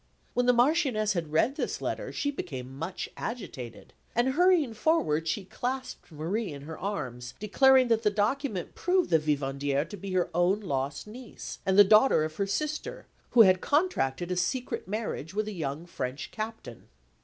[0.33, 5.45] When the Marchioness had read this letter, she became much agitated; and hurrying forward, she
[5.45, 10.31] clasped Marie in her arms, declaring that the document proved the vivandière to be her
[10.33, 15.35] own lost niece, and the daughter of her sister, who had contracted a secret marriage
[15.35, 16.87] with a young French captain.